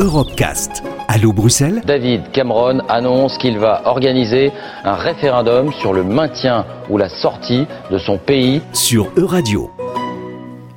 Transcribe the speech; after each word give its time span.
Europecast. 0.00 0.82
Allô 1.08 1.30
Bruxelles 1.30 1.82
David 1.84 2.30
Cameron 2.32 2.78
annonce 2.88 3.36
qu'il 3.36 3.58
va 3.58 3.82
organiser 3.84 4.50
un 4.82 4.94
référendum 4.94 5.74
sur 5.74 5.92
le 5.92 6.02
maintien 6.04 6.64
ou 6.88 6.96
la 6.96 7.10
sortie 7.10 7.66
de 7.90 7.98
son 7.98 8.16
pays 8.16 8.62
sur 8.72 9.08
Euradio. 9.18 9.70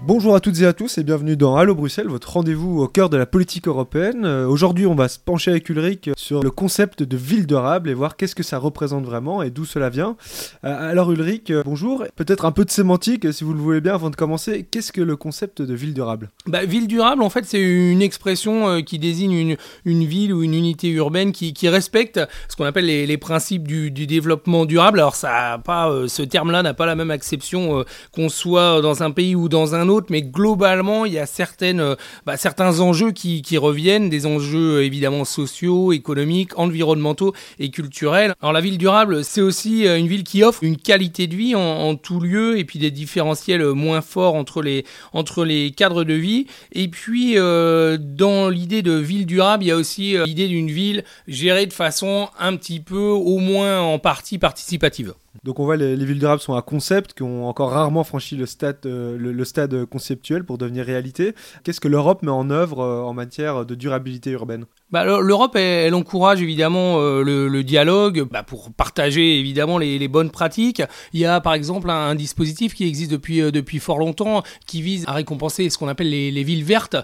Bonjour 0.05 0.35
à 0.35 0.41
toutes 0.41 0.59
et 0.59 0.65
à 0.65 0.73
tous 0.73 0.97
et 0.97 1.03
bienvenue 1.03 1.37
dans 1.37 1.55
Allo 1.55 1.75
Bruxelles, 1.75 2.09
votre 2.09 2.33
rendez-vous 2.33 2.81
au 2.81 2.89
cœur 2.89 3.09
de 3.09 3.15
la 3.15 3.25
politique 3.25 3.69
européenne. 3.69 4.25
Euh, 4.25 4.45
Aujourd'hui, 4.45 4.85
on 4.85 4.95
va 4.95 5.07
se 5.07 5.17
pencher 5.17 5.51
avec 5.51 5.69
Ulrich 5.69 6.09
sur 6.17 6.43
le 6.43 6.51
concept 6.51 7.03
de 7.03 7.15
ville 7.15 7.47
durable 7.47 7.89
et 7.89 7.93
voir 7.93 8.17
qu'est-ce 8.17 8.35
que 8.35 8.43
ça 8.43 8.57
représente 8.57 9.05
vraiment 9.05 9.41
et 9.43 9.49
d'où 9.49 9.63
cela 9.63 9.89
vient. 9.89 10.17
Euh, 10.65 10.91
alors 10.91 11.09
Ulrich, 11.09 11.51
euh, 11.51 11.63
bonjour. 11.63 12.03
Peut-être 12.17 12.43
un 12.43 12.51
peu 12.51 12.65
de 12.65 12.69
sémantique, 12.69 13.31
si 13.31 13.45
vous 13.45 13.53
le 13.53 13.61
voulez 13.61 13.79
bien, 13.79 13.93
avant 13.93 14.09
de 14.09 14.17
commencer. 14.17 14.67
Qu'est-ce 14.69 14.91
que 14.91 14.99
le 14.99 15.15
concept 15.15 15.61
de 15.61 15.73
ville 15.73 15.93
durable? 15.93 16.31
Bah, 16.47 16.65
Ville 16.65 16.89
durable, 16.89 17.23
en 17.23 17.29
fait, 17.29 17.45
c'est 17.45 17.61
une 17.61 18.01
expression 18.01 18.81
qui 18.81 18.99
désigne 18.99 19.31
une, 19.31 19.57
une, 19.85 20.03
ville 20.03 20.33
ou 20.33 20.43
une 20.43 20.53
unité 20.53 20.89
urbaine 20.89 21.31
qui, 21.31 21.53
respecte 21.69 22.19
ce 22.49 22.57
qu'on 22.57 22.65
appelle 22.65 22.87
les, 22.87 23.17
principes 23.17 23.65
du, 23.65 23.89
développement 23.89 24.65
durable. 24.65 24.99
Alors, 24.99 25.15
ça 25.15 25.61
ce 25.65 26.21
terme-là 26.23 26.61
n'a 26.61 26.73
pas 26.73 26.85
la 26.85 26.95
même 26.95 27.11
acception 27.11 27.85
qu'on 28.11 28.27
soit 28.27 28.81
dans 28.81 29.01
un 29.01 29.11
pays 29.11 29.33
ou 29.33 29.47
dans 29.47 29.75
un 29.75 29.87
autre 29.87 29.92
mais 30.09 30.21
globalement, 30.21 31.05
il 31.05 31.13
y 31.13 31.19
a 31.19 31.25
euh, 31.61 31.95
bah, 32.25 32.37
certains 32.37 32.79
enjeux 32.79 33.11
qui, 33.11 33.57
reviennent, 33.57 34.09
des 34.09 34.25
enjeux 34.25 34.77
euh, 34.77 34.85
évidemment 34.85 35.25
sociaux, 35.25 35.91
économiques, 35.91 36.57
environnementaux 36.57 37.33
et 37.59 37.69
culturels. 37.69 38.33
Alors 38.41 38.53
la 38.53 38.61
ville 38.61 38.77
durable, 38.77 39.23
c'est 39.23 39.41
aussi 39.41 39.87
euh, 39.87 39.97
une 39.97 40.07
ville 40.07 40.23
qui 40.23 40.43
offre 40.43 40.63
une 40.63 40.77
qualité 40.77 41.27
de 41.27 41.35
vie 41.35 41.55
en, 41.55 41.61
en, 41.61 41.95
tout 41.95 42.19
lieu 42.19 42.57
et 42.57 42.65
puis 42.65 42.79
des 42.79 42.91
différentiels 42.91 43.63
moins 43.73 44.01
forts 44.01 44.35
entre 44.35 44.61
les, 44.61 45.71
cadres 45.71 46.03
de 46.03 46.13
vie. 46.13 46.47
Et 46.71 46.87
puis, 46.87 47.35
dans 47.35 48.49
l'idée 48.49 48.81
de 48.81 48.93
ville 48.93 49.25
durable, 49.25 49.63
il 49.63 49.67
y 49.67 49.71
a 49.71 49.75
aussi 49.75 50.15
l'idée 50.25 50.47
d'une 50.47 50.69
ville 50.69 51.03
gérée 51.27 51.65
de 51.65 51.73
façon 51.73 52.29
un 52.39 52.55
petit 52.55 52.79
peu, 52.79 52.97
au 52.97 53.37
moins 53.37 53.79
en 53.79 53.99
partie 53.99 54.37
participative. 54.37 55.13
Donc 55.43 55.59
on 55.59 55.65
voit 55.65 55.77
les, 55.77 55.95
les 55.95 56.05
villes 56.05 56.19
durables 56.19 56.41
sont 56.41 56.53
un 56.53 56.61
concept 56.61 57.13
qui 57.13 57.23
ont 57.23 57.47
encore 57.47 57.71
rarement 57.71 58.03
franchi 58.03 58.35
le 58.35 58.45
stade, 58.45 58.77
euh, 58.85 59.17
le, 59.17 59.45
stade 59.45 59.85
conceptuel 59.85 60.43
pour 60.43 60.59
devenir 60.59 60.85
réalité. 60.85 61.33
Qu'est-ce 61.63 61.81
que 61.81 61.87
l'Europe 61.87 62.21
met 62.21 62.31
en 62.31 62.51
œuvre 62.51 62.81
euh, 62.81 63.01
en 63.01 63.13
matière 63.13 63.65
de 63.65 63.73
durabilité 63.73 64.29
urbaine? 64.31 64.65
Bah, 64.91 65.03
L'Europe, 65.05 65.55
elle, 65.55 65.95
encourage 65.95 66.41
évidemment 66.41 66.99
euh, 66.99 67.23
le, 67.23 67.63
dialogue 67.63 68.27
bah, 68.29 68.43
pour 68.43 68.71
partager 68.71 69.39
évidemment 69.39 69.79
les, 69.79 70.07
bonnes 70.07 70.29
pratiques. 70.29 70.83
Il 71.13 71.19
y 71.19 71.25
a 71.25 71.41
par 71.41 71.55
exemple 71.55 71.89
un, 71.89 72.13
dispositif 72.13 72.75
qui 72.75 72.87
existe 72.87 73.11
depuis, 73.11 73.79
fort 73.79 73.97
longtemps 73.97 74.43
qui 74.67 74.83
vise 74.83 75.05
à 75.07 75.13
récompenser 75.13 75.69
ce 75.71 75.79
qu'on 75.79 75.87
appelle 75.87 76.09
les, 76.09 76.29
les, 76.29 76.43
villes 76.43 76.63
vertes 76.63 76.97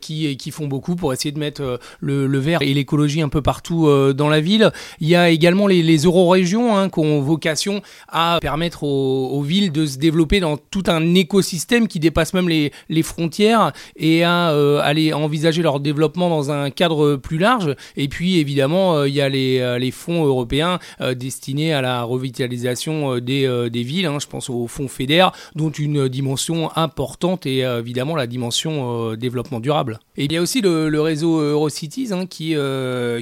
qui, 0.00 0.50
font 0.50 0.66
beaucoup 0.66 0.96
pour 0.96 1.12
essayer 1.12 1.30
de 1.30 1.38
mettre 1.38 1.78
le, 2.00 2.38
vert 2.38 2.62
et 2.62 2.74
l'écologie 2.74 3.22
un 3.22 3.28
peu 3.28 3.42
partout 3.42 3.88
dans 4.14 4.28
la 4.28 4.40
ville. 4.40 4.72
Il 5.00 5.08
y 5.08 5.14
a 5.14 5.28
également 5.28 5.68
les, 5.68 5.82
les 5.82 5.98
euro-régions 5.98 6.76
hein, 6.76 6.88
qui 6.88 6.98
ont 6.98 7.20
vocation 7.20 7.67
à 8.08 8.38
permettre 8.40 8.84
aux, 8.84 9.30
aux, 9.32 9.42
villes 9.42 9.72
de 9.72 9.86
se 9.86 9.98
développer 9.98 10.40
dans 10.40 10.56
tout 10.56 10.84
un 10.86 11.14
écosystème 11.14 11.88
qui 11.88 12.00
dépasse 12.00 12.34
même 12.34 12.48
les, 12.48 12.72
frontières 13.02 13.72
et 13.96 14.24
à 14.24 14.50
euh, 14.50 14.80
aller 14.82 15.12
envisager 15.12 15.62
leur 15.62 15.80
développement 15.80 16.28
dans 16.28 16.50
un 16.50 16.70
cadre 16.70 17.16
plus 17.16 17.38
large. 17.38 17.74
Et 17.96 18.08
puis 18.08 18.38
évidemment, 18.38 19.04
il 19.04 19.14
y 19.14 19.20
a 19.20 19.28
les, 19.28 19.78
les 19.78 19.90
fonds 19.90 20.24
européens 20.24 20.78
destinés 21.14 21.72
à 21.72 21.80
la 21.80 22.02
revitalisation 22.02 23.18
des, 23.18 23.70
villes. 23.72 24.06
Hein, 24.06 24.18
je 24.20 24.26
pense 24.26 24.50
au 24.50 24.66
fonds 24.66 24.88
FEDER, 24.88 25.28
dont 25.54 25.70
une 25.70 26.08
dimension 26.08 26.76
importante 26.76 27.46
est 27.46 27.60
évidemment 27.60 28.16
la 28.16 28.26
dimension 28.26 29.14
développement 29.14 29.60
durable. 29.60 30.00
Et 30.18 30.24
il 30.24 30.32
y 30.32 30.36
a 30.36 30.42
aussi 30.42 30.60
le, 30.60 30.88
le 30.88 31.00
réseau 31.00 31.40
Eurocities 31.40 32.08
hein, 32.12 32.26
qui, 32.26 32.56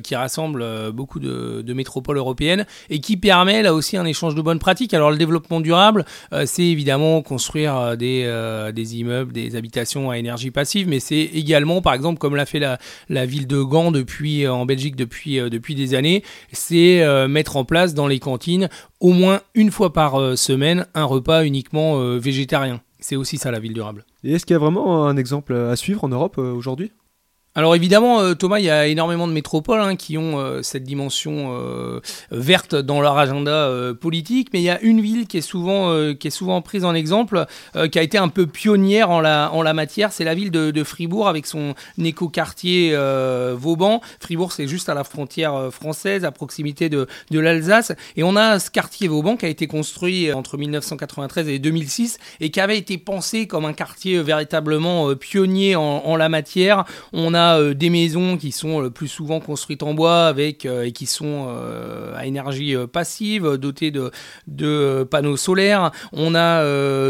qui 0.02 0.14
rassemble 0.14 0.64
beaucoup 0.92 1.20
de, 1.20 1.62
de 1.62 1.72
métropoles 1.74 2.16
européennes 2.16 2.66
et 2.90 3.00
qui 3.00 3.16
permet 3.16 3.62
là 3.62 3.74
aussi 3.74 3.96
un 3.96 4.06
échange 4.06 4.34
de 4.34 4.40
bonnes 4.40 4.58
pratiques. 4.58 4.94
Alors 4.94 5.10
le 5.10 5.18
développement 5.18 5.60
durable, 5.60 6.04
euh, 6.32 6.44
c'est 6.46 6.64
évidemment 6.64 7.20
construire 7.22 7.96
des, 7.96 8.22
euh, 8.24 8.72
des 8.72 8.96
immeubles, 8.96 9.32
des 9.32 9.56
habitations 9.56 10.10
à 10.10 10.18
énergie 10.18 10.50
passive, 10.50 10.88
mais 10.88 11.00
c'est 11.00 11.20
également, 11.20 11.82
par 11.82 11.94
exemple, 11.94 12.18
comme 12.18 12.34
l'a 12.34 12.46
fait 12.46 12.58
la, 12.58 12.78
la 13.08 13.26
ville 13.26 13.46
de 13.46 13.62
Gand 13.62 13.92
depuis, 13.92 14.48
en 14.48 14.64
Belgique 14.64 14.96
depuis, 14.96 15.38
euh, 15.38 15.50
depuis 15.50 15.74
des 15.74 15.94
années, 15.94 16.22
c'est 16.52 17.02
euh, 17.02 17.28
mettre 17.28 17.56
en 17.56 17.64
place 17.64 17.94
dans 17.94 18.06
les 18.06 18.18
cantines 18.18 18.68
au 19.00 19.12
moins 19.12 19.40
une 19.54 19.70
fois 19.70 19.92
par 19.92 20.18
euh, 20.18 20.36
semaine 20.36 20.86
un 20.94 21.04
repas 21.04 21.44
uniquement 21.44 22.00
euh, 22.00 22.18
végétarien. 22.18 22.80
C'est 22.98 23.16
aussi 23.16 23.38
ça 23.38 23.50
la 23.50 23.60
ville 23.60 23.74
durable. 23.74 24.04
Et 24.24 24.32
est-ce 24.32 24.46
qu'il 24.46 24.54
y 24.54 24.56
a 24.56 24.60
vraiment 24.60 25.06
un 25.06 25.16
exemple 25.16 25.54
à 25.54 25.76
suivre 25.76 26.04
en 26.04 26.08
Europe 26.08 26.38
aujourd'hui? 26.38 26.92
Alors 27.56 27.74
évidemment, 27.74 28.20
euh, 28.20 28.34
Thomas, 28.34 28.58
il 28.58 28.66
y 28.66 28.70
a 28.70 28.86
énormément 28.86 29.26
de 29.26 29.32
métropoles 29.32 29.80
hein, 29.80 29.96
qui 29.96 30.18
ont 30.18 30.38
euh, 30.38 30.60
cette 30.60 30.84
dimension 30.84 31.56
euh, 31.58 32.00
verte 32.30 32.74
dans 32.74 33.00
leur 33.00 33.16
agenda 33.16 33.72
politique, 33.98 34.48
mais 34.52 34.60
il 34.60 34.64
y 34.64 34.70
a 34.70 34.78
une 34.82 35.00
ville 35.00 35.26
qui 35.26 35.38
est 35.38 35.40
souvent, 35.40 36.14
qui 36.14 36.26
est 36.26 36.30
souvent 36.30 36.60
prise 36.60 36.84
en 36.84 36.94
exemple, 36.94 37.46
qui 37.90 37.98
a 37.98 38.02
été 38.02 38.18
un 38.18 38.28
peu 38.28 38.46
pionnière 38.46 39.10
en 39.10 39.20
la, 39.20 39.50
en 39.52 39.62
la 39.62 39.72
matière, 39.72 40.12
c'est 40.12 40.24
la 40.24 40.34
ville 40.34 40.50
de, 40.50 40.70
de, 40.70 40.84
Fribourg 40.84 41.28
avec 41.28 41.46
son 41.46 41.74
écoquartier 42.02 42.94
Vauban. 43.54 44.02
Fribourg, 44.20 44.52
c'est 44.52 44.68
juste 44.68 44.88
à 44.88 44.94
la 44.94 45.04
frontière 45.04 45.72
française, 45.72 46.24
à 46.24 46.32
proximité 46.32 46.88
de, 46.88 47.06
de 47.30 47.38
l'Alsace, 47.40 47.92
et 48.16 48.22
on 48.22 48.36
a 48.36 48.58
ce 48.58 48.70
quartier 48.70 49.08
Vauban 49.08 49.36
qui 49.36 49.46
a 49.46 49.48
été 49.48 49.66
construit 49.66 50.32
entre 50.32 50.58
1993 50.58 51.48
et 51.48 51.58
2006 51.58 52.18
et 52.40 52.50
qui 52.50 52.60
avait 52.60 52.78
été 52.78 52.98
pensé 52.98 53.46
comme 53.46 53.64
un 53.64 53.72
quartier 53.72 54.20
véritablement 54.22 55.14
pionnier 55.14 55.76
en, 55.76 55.82
en 55.82 56.16
la 56.16 56.28
matière. 56.28 56.84
On 57.12 57.34
a 57.34 57.45
euh, 57.54 57.74
des 57.74 57.90
maisons 57.90 58.36
qui 58.36 58.52
sont 58.52 58.80
le 58.80 58.90
plus 58.90 59.08
souvent 59.08 59.40
construites 59.40 59.82
en 59.82 59.94
bois 59.94 60.26
avec 60.26 60.66
euh, 60.66 60.84
et 60.84 60.92
qui 60.92 61.06
sont 61.06 61.46
euh, 61.48 62.16
à 62.16 62.26
énergie 62.26 62.74
passive, 62.92 63.56
dotées 63.56 63.92
de, 63.92 65.04
panneaux 65.04 65.36
solaires. 65.36 65.92
On 66.12 66.34
a 66.34 66.62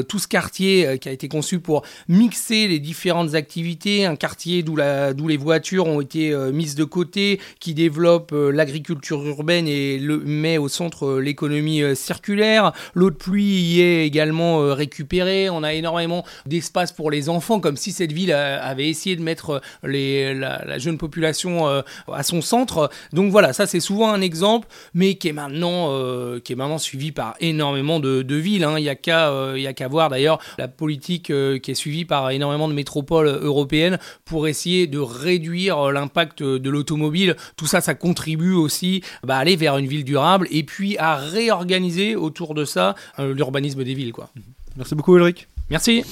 tout 0.03 0.19
ce 0.19 0.29
quartier 0.29 0.99
qui 0.99 1.09
a 1.09 1.13
été 1.13 1.29
conçu 1.29 1.61
pour 1.61 1.83
mixer 2.09 2.69
les 2.69 2.79
différentes 2.79 3.35
activités, 3.35 4.05
un 4.05 4.17
quartier 4.17 4.63
d'où 4.63 4.77
les 4.77 5.37
voitures 5.37 5.87
ont 5.87 6.01
été 6.01 6.35
mises 6.53 6.75
de 6.75 6.85
côté, 6.85 7.41
qui 7.61 7.75
développe 7.75 8.33
l'agriculture 8.33 9.25
urbaine 9.25 9.69
et 9.69 9.99
le 9.99 10.19
met 10.19 10.59
au 10.59 10.69
centre 10.69 11.19
l'économie 11.19 11.83
circulaire. 11.95 12.73
L'eau 12.95 13.11
de 13.11 13.17
pluie 13.17 13.45
y 13.45 13.81
est 13.81 14.07
également 14.07 14.59
récupérée. 14.75 15.49
On 15.51 15.63
a 15.63 15.73
énormément 15.75 16.25
d'espace 16.47 16.93
pour 16.93 17.11
les 17.11 17.29
enfants, 17.29 17.61
comme 17.61 17.77
si 17.77 17.93
cette 17.93 18.13
ville 18.13 18.33
avait 18.33 18.89
essayé 18.89 19.17
de 19.17 19.23
mettre 19.23 19.61
les 19.83 20.26
la, 20.35 20.65
la, 20.65 20.79
jeune 20.79 20.99
population 20.99 21.69
euh, 21.69 21.83
à 22.13 22.23
son 22.23 22.41
centre. 22.41 22.91
Donc 23.13 23.31
voilà, 23.31 23.53
ça 23.53 23.67
c'est 23.67 23.81
souvent 23.81 24.13
un 24.13 24.21
exemple, 24.21 24.69
mais 24.95 25.15
qui 25.15 25.29
est 25.29 25.33
maintenant, 25.33 25.89
euh, 25.91 26.41
qui 26.41 26.53
est 26.53 26.57
maintenant 26.57 26.79
suivi 26.79 27.13
par 27.13 27.35
énormément 27.41 28.01
de, 28.01 28.23
de 28.23 28.35
villes. 28.37 28.65
Hein. 28.65 28.75
Il 28.79 28.83
n'y 28.83 28.89
a 28.89 28.95
qu'à 28.95 29.31
euh, 29.31 29.73
qu 29.73 29.85
voir 29.85 30.09
d'ailleurs 30.09 30.39
la 30.59 30.69
politique 30.69 31.31
euh, 31.31 31.59
qui 31.59 31.71
est 31.71 31.75
suivie 31.75 32.05
par 32.05 32.31
énormément 32.31 32.69
de 32.69 32.75
métropoles 32.75 33.29
européennes 33.29 33.99
pour 34.25 34.49
essayer 34.49 34.87
de 34.87 34.99
réduire 34.99 35.93
l'impact 35.93 36.43
de 36.43 36.71
l'automobile. 36.71 37.37
Tout 37.57 37.67
ça, 37.67 37.81
ça 37.81 37.95
contribue 37.95 38.55
aussi 38.55 39.03
bah, 39.25 39.37
à 39.37 39.39
aller 39.41 39.57
vers 39.57 39.79
une 39.79 39.87
ville 39.87 40.05
durable 40.05 40.49
et 40.51 40.63
puis 40.63 40.97
à 40.99 41.17
réorganiser 41.17 42.17
autour 42.17 42.55
de 42.55 42.65
ça 42.65 42.95
l'urbanisme 43.19 43.85
des 43.85 43.95
villes. 43.95 44.13
Quoi. 44.13 44.29
Merci 44.77 44.95
beaucoup 44.95 45.17
Ulrich. 45.17 45.49
Merci. 45.71 46.05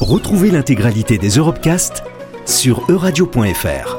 Retrouvez 0.00 0.50
l'intégralité 0.50 1.18
des 1.18 1.30
Europecast 1.30 2.02
sur 2.46 2.88
euradio.fr. 2.88 3.95